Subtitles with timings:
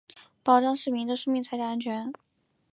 [0.41, 2.11] 保障市民的生命财产安全